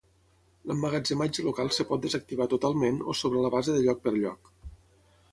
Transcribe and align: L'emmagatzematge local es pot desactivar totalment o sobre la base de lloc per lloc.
L'emmagatzematge 0.69 1.43
local 1.47 1.67
es 1.73 1.77
pot 1.91 2.01
desactivar 2.05 2.47
totalment 2.53 2.97
o 3.13 3.15
sobre 3.19 3.43
la 3.43 3.51
base 3.57 3.75
de 3.75 3.83
lloc 3.89 4.01
per 4.07 4.15
lloc. 4.17 4.51